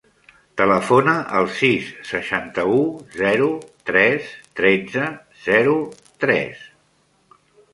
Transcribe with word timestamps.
Telefona 0.59 1.11
al 1.39 1.49
sis, 1.57 1.91
seixanta-u, 2.13 2.79
zero, 3.19 3.51
tres, 3.91 4.33
tretze, 4.61 5.07
zero, 5.49 5.77
tres. 6.25 6.69